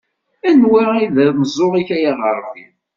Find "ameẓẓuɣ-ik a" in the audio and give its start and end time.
1.27-1.97